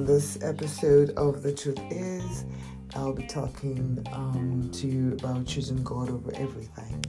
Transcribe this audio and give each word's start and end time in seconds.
on 0.00 0.06
this 0.06 0.42
episode 0.42 1.10
of 1.18 1.42
The 1.42 1.52
Truth 1.52 1.78
Is, 1.90 2.46
I'll 2.94 3.12
be 3.12 3.24
talking 3.24 4.02
um, 4.14 4.70
to 4.72 4.86
you 4.86 5.12
about 5.12 5.46
choosing 5.46 5.84
God 5.84 6.08
over 6.08 6.32
everything. 6.36 7.04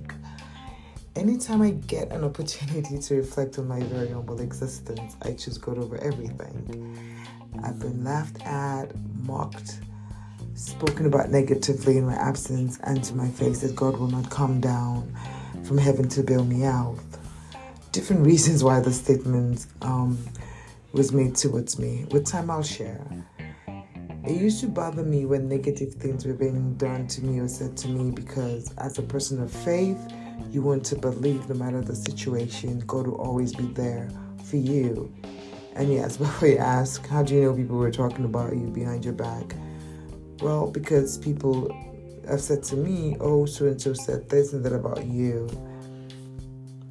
Anytime 1.16 1.62
I 1.62 1.72
get 1.72 2.12
an 2.12 2.26
opportunity 2.26 2.98
to 2.98 3.16
reflect 3.16 3.58
on 3.60 3.70
my 3.70 3.80
very 3.84 4.10
humble 4.10 4.42
existence, 4.42 5.16
I 5.22 5.32
choose 5.32 5.58
God 5.58 5.78
over 5.78 5.98
everything. 6.00 7.18
I've 7.64 7.80
been 7.80 8.04
laughed 8.04 8.42
at, 8.42 8.94
mocked, 9.24 9.80
spoken 10.56 11.06
about 11.06 11.30
negatively 11.30 11.98
in 11.98 12.06
my 12.06 12.16
absence, 12.16 12.78
and 12.84 13.02
to 13.06 13.16
my 13.16 13.30
face 13.30 13.62
that 13.62 13.74
God 13.74 13.96
will 13.98 14.10
not 14.10 14.30
come 14.30 14.60
down 14.60 15.16
from 15.64 15.78
heaven 15.78 16.10
to 16.10 16.24
bail 16.24 16.44
me 16.44 16.66
out. 16.66 17.00
Different 17.94 18.26
reasons 18.26 18.66
why 18.66 18.82
the 18.82 18.92
statement 18.92 19.66
um, 19.82 20.18
was 20.92 21.12
made 21.12 21.36
towards 21.36 21.80
me. 21.80 22.06
With 22.12 22.26
time, 22.26 22.50
I'll 22.50 22.64
share. 22.64 23.06
It 24.24 24.40
used 24.40 24.60
to 24.62 24.68
bother 24.68 25.04
me 25.04 25.26
when 25.26 25.48
negative 25.48 25.94
things 25.96 26.26
were 26.26 26.34
being 26.34 26.76
done 26.76 27.08
to 27.08 27.24
me 27.24 27.40
or 27.40 27.48
said 27.48 27.76
to 27.78 27.88
me 27.88 28.12
because, 28.12 28.72
as 28.78 29.00
a 29.00 29.02
person 29.02 29.42
of 29.42 29.52
faith, 29.52 29.98
you 30.52 30.62
want 30.62 30.86
to 30.86 30.96
believe 30.96 31.48
no 31.50 31.56
matter 31.56 31.82
the 31.82 31.96
situation, 31.96 32.80
God 32.86 33.08
will 33.08 33.22
always 33.22 33.54
be 33.54 33.66
there 33.68 34.10
for 34.44 34.58
you. 34.58 35.12
And 35.76 35.92
yes, 35.92 36.18
before 36.26 36.50
you 36.50 36.58
ask, 36.58 37.08
how 37.08 37.24
do 37.24 37.34
you 37.34 37.42
know 37.42 37.54
people 37.56 37.78
were 37.78 37.92
talking 37.92 38.26
about 38.26 38.56
you 38.56 38.68
behind 38.68 39.06
your 39.06 39.14
back? 39.14 39.56
Well, 40.42 40.70
because 40.70 41.18
people 41.18 41.76
have 42.28 42.42
said 42.42 42.64
to 42.66 42.76
me, 42.76 43.16
oh, 43.20 43.46
so 43.46 43.66
and 43.66 43.82
so 43.82 43.94
said 43.94 44.30
this 44.30 44.54
and 44.54 44.64
that 44.66 44.74
about 44.74 45.06
you. 45.06 45.50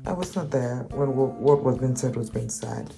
I 0.07 0.13
was 0.13 0.35
not 0.35 0.51
there 0.51 0.87
when 0.91 1.15
what 1.15 1.63
was 1.63 1.79
being 1.79 1.95
said 1.95 2.17
was 2.17 2.31
being 2.31 2.49
said 2.49 2.93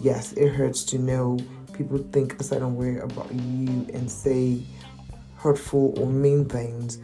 yes, 0.00 0.32
it 0.32 0.48
hurts 0.48 0.84
to 0.84 0.98
know 0.98 1.38
people 1.72 1.98
think 2.12 2.40
a 2.40 2.44
certain 2.44 2.76
way 2.76 2.98
about 2.98 3.32
you 3.32 3.86
and 3.92 4.10
say 4.10 4.60
hurtful 5.36 5.94
or 5.98 6.06
mean 6.06 6.44
things. 6.44 6.98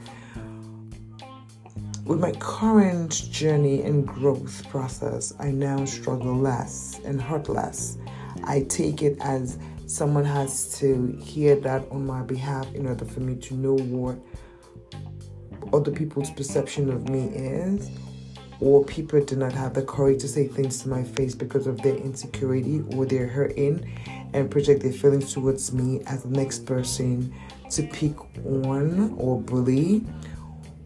With 2.05 2.20
my 2.20 2.33
current 2.33 3.12
journey 3.31 3.83
and 3.83 4.06
growth 4.06 4.69
process, 4.69 5.33
I 5.39 5.51
now 5.51 5.84
struggle 5.84 6.36
less 6.36 7.01
and 7.05 7.20
hurt 7.20 7.48
less. 7.48 7.97
I 8.45 8.62
take 8.69 9.03
it 9.03 9.17
as 9.20 9.58
someone 9.86 10.25
has 10.25 10.79
to 10.81 11.19
hear 11.23 11.56
that 11.56 11.86
on 11.91 12.05
my 12.06 12.23
behalf 12.23 12.73
in 12.75 12.86
order 12.86 13.05
for 13.05 13.20
me 13.20 13.36
to 13.36 13.55
know 13.55 13.77
what 13.77 14.19
other 15.73 15.91
people's 15.91 16.31
perception 16.31 16.91
of 16.91 17.08
me 17.08 17.29
is 17.29 17.91
or 18.65 18.83
people 18.83 19.23
do 19.23 19.37
not 19.37 19.53
have 19.53 19.75
the 19.75 19.83
courage 19.83 20.23
to 20.23 20.27
say 20.27 20.48
things 20.48 20.81
to 20.81 20.89
my 20.89 21.05
face 21.05 21.34
because 21.34 21.67
of 21.67 21.83
their 21.83 21.97
insecurity 21.97 22.83
or 22.97 23.05
their 23.05 23.27
hurting 23.27 23.87
and 24.33 24.51
project 24.51 24.83
their 24.83 24.91
feelings 24.91 25.34
towards 25.34 25.70
me 25.75 26.01
as 26.07 26.23
the 26.23 26.31
next 26.31 26.65
person 26.65 27.31
to 27.69 27.83
pick 27.83 28.19
on 28.42 29.15
or 29.19 29.39
bully 29.39 30.03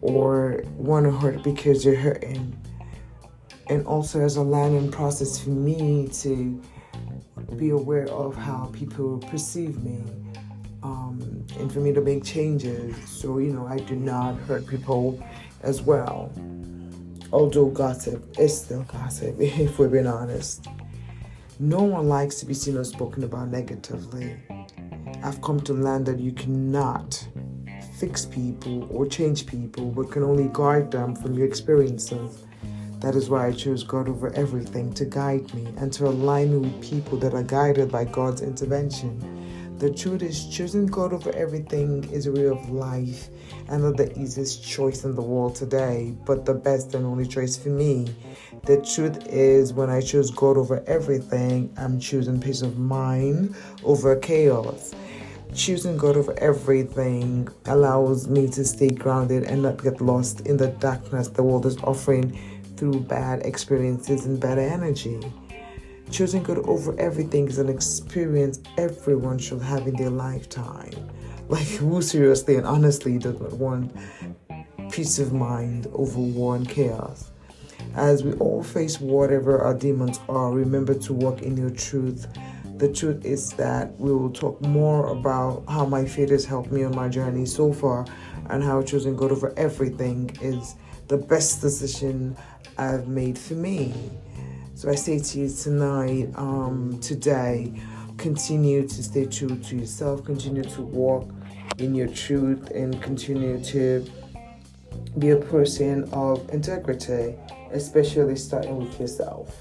or 0.01 0.61
want 0.73 1.05
to 1.05 1.11
hurt 1.11 1.41
because 1.41 1.81
they're 1.85 1.95
hurting. 1.95 2.53
And 3.67 3.87
also 3.87 4.19
as 4.19 4.35
a 4.35 4.43
learning 4.43 4.91
process 4.91 5.39
for 5.39 5.51
me 5.51 6.09
to 6.15 6.61
be 7.55 7.69
aware 7.69 8.09
of 8.09 8.35
how 8.35 8.69
people 8.73 9.19
perceive 9.19 9.81
me 9.81 10.03
um, 10.83 11.45
and 11.57 11.71
for 11.71 11.79
me 11.79 11.93
to 11.93 12.01
make 12.01 12.25
changes 12.25 12.93
so 13.09 13.37
you 13.37 13.53
know 13.53 13.65
I 13.67 13.77
do 13.77 13.95
not 13.95 14.35
hurt 14.39 14.67
people 14.67 15.23
as 15.63 15.81
well 15.81 16.29
although 17.31 17.67
gossip 17.67 18.39
is 18.39 18.61
still 18.61 18.83
gossip, 18.83 19.35
if 19.39 19.79
we're 19.79 19.89
being 19.89 20.07
honest. 20.07 20.67
No 21.59 21.83
one 21.83 22.07
likes 22.07 22.35
to 22.35 22.45
be 22.45 22.53
seen 22.53 22.77
or 22.77 22.83
spoken 22.83 23.23
about 23.23 23.49
negatively. 23.49 24.37
I've 25.23 25.41
come 25.41 25.59
to 25.61 25.73
learn 25.73 26.05
that 26.05 26.19
you 26.19 26.31
cannot 26.31 27.27
fix 27.97 28.25
people 28.25 28.87
or 28.89 29.05
change 29.05 29.45
people, 29.45 29.91
but 29.91 30.11
can 30.11 30.23
only 30.23 30.49
guide 30.53 30.89
them 30.89 31.15
from 31.15 31.33
your 31.33 31.45
experiences. 31.45 32.45
That 32.99 33.15
is 33.15 33.29
why 33.29 33.47
I 33.47 33.51
chose 33.51 33.83
God 33.83 34.07
over 34.07 34.33
everything 34.35 34.93
to 34.93 35.05
guide 35.05 35.53
me 35.53 35.67
and 35.77 35.91
to 35.93 36.07
align 36.07 36.51
me 36.51 36.69
with 36.69 36.81
people 36.81 37.17
that 37.19 37.33
are 37.33 37.43
guided 37.43 37.91
by 37.91 38.05
God's 38.05 38.41
intervention. 38.41 39.38
The 39.79 39.89
truth 39.89 40.23
is, 40.23 40.45
choosing 40.45 40.87
God 40.87 41.13
over 41.13 41.31
everything 41.31 42.03
is 42.11 42.27
a 42.27 42.33
way 42.33 42.47
of 42.47 42.69
life 42.69 43.29
and 43.69 43.81
not 43.83 43.95
the 43.95 44.11
easiest 44.19 44.61
choice 44.61 45.05
in 45.05 45.15
the 45.15 45.21
world 45.21 45.55
today, 45.55 46.13
but 46.25 46.45
the 46.45 46.53
best 46.53 46.95
and 46.95 47.05
only 47.05 47.25
choice 47.25 47.55
for 47.55 47.69
me. 47.69 48.13
The 48.65 48.81
truth 48.81 49.25
is, 49.27 49.71
when 49.71 49.89
I 49.89 50.01
choose 50.01 50.31
God 50.31 50.57
over 50.57 50.83
everything, 50.85 51.73
I'm 51.77 51.97
choosing 51.97 52.41
peace 52.41 52.61
of 52.61 52.77
mind 52.77 53.55
over 53.85 54.17
chaos. 54.17 54.93
Choosing 55.55 55.95
God 55.95 56.17
over 56.17 56.37
everything 56.39 57.47
allows 57.63 58.27
me 58.27 58.49
to 58.49 58.65
stay 58.65 58.89
grounded 58.89 59.45
and 59.45 59.61
not 59.61 59.81
get 59.81 60.01
lost 60.01 60.41
in 60.41 60.57
the 60.57 60.67
darkness 60.67 61.29
the 61.29 61.41
world 61.41 61.65
is 61.65 61.77
offering 61.85 62.37
through 62.75 62.99
bad 62.99 63.45
experiences 63.45 64.25
and 64.25 64.41
bad 64.41 64.59
energy. 64.59 65.21
Choosing 66.11 66.41
God 66.41 66.57
over 66.59 66.99
everything 66.99 67.47
is 67.47 67.59
an 67.59 67.69
experience 67.69 68.59
everyone 68.77 69.37
should 69.37 69.61
have 69.61 69.87
in 69.87 69.95
their 69.95 70.09
lifetime. 70.09 70.93
Like, 71.49 71.65
who 71.65 71.99
seriously 72.03 72.57
and 72.57 72.67
honestly 72.67 73.17
does 73.17 73.39
not 73.39 73.53
want 73.53 73.91
peace 74.91 75.17
of 75.17 75.33
mind 75.33 75.87
over 75.93 76.19
war 76.19 76.55
and 76.55 76.69
chaos? 76.69 77.31
As 77.95 78.23
we 78.23 78.33
all 78.33 78.61
face 78.61 79.01
whatever 79.01 79.57
our 79.59 79.73
demons 79.73 80.19
are, 80.29 80.51
remember 80.51 80.93
to 80.93 81.11
walk 81.11 81.41
in 81.41 81.57
your 81.57 81.71
truth. 81.71 82.27
The 82.77 82.93
truth 82.93 83.25
is 83.25 83.51
that 83.53 83.99
we 83.99 84.13
will 84.13 84.29
talk 84.29 84.61
more 84.61 85.07
about 85.07 85.63
how 85.67 85.87
my 85.87 86.05
faith 86.05 86.29
has 86.29 86.45
helped 86.45 86.71
me 86.71 86.83
on 86.83 86.95
my 86.95 87.09
journey 87.09 87.47
so 87.47 87.73
far 87.73 88.05
and 88.51 88.63
how 88.63 88.83
choosing 88.83 89.15
God 89.15 89.31
over 89.31 89.51
everything 89.57 90.29
is 90.43 90.75
the 91.07 91.17
best 91.17 91.61
decision 91.61 92.37
I've 92.77 93.07
made 93.07 93.39
for 93.39 93.55
me. 93.55 93.91
So 94.79 94.89
I 94.89 94.95
say 94.95 95.19
to 95.19 95.39
you 95.39 95.49
tonight, 95.49 96.29
um, 96.35 96.99
today, 97.01 97.73
continue 98.15 98.87
to 98.87 99.03
stay 99.03 99.25
true 99.25 99.57
to 99.57 99.75
yourself, 99.75 100.23
continue 100.23 100.63
to 100.63 100.81
walk 100.81 101.29
in 101.79 101.93
your 101.93 102.07
truth, 102.07 102.71
and 102.71 103.01
continue 103.01 103.61
to 103.61 104.09
be 105.17 105.31
a 105.31 105.35
person 105.35 106.07
of 106.13 106.49
integrity, 106.53 107.35
especially 107.73 108.37
starting 108.37 108.77
with 108.77 108.97
yourself. 109.01 109.53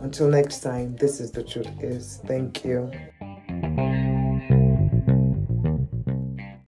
Until 0.00 0.28
next 0.28 0.60
time, 0.60 0.96
this 0.96 1.18
is 1.18 1.30
the 1.30 1.42
truth 1.42 1.70
is. 1.82 2.20
Thank 2.26 2.62
you. 2.62 2.90